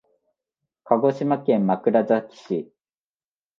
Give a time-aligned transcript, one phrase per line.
[0.85, 2.73] 鹿児島県枕崎市